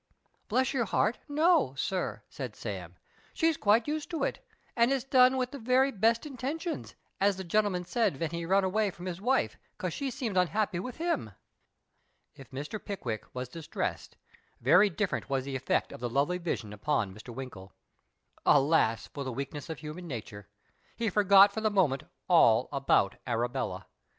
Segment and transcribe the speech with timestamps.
[0.47, 2.95] Bless your heart, no, sir," said Sam,"
[3.35, 4.43] she's quite used to it,
[4.75, 8.63] and it's done with the very best intentions, as the gcn'l'man said ven he run
[8.63, 11.33] away from his wife, 'cos she seemed unhappy with him."
[12.33, 12.83] If Mr.
[12.83, 14.17] Pickwick was distressed,
[14.59, 17.29] very different was the effect of the lovely vision upon Mr.
[17.31, 17.71] Winkle.
[18.43, 20.49] Alas for the weakness of human nature!
[20.95, 23.85] he forgot for the moment all about Arabella.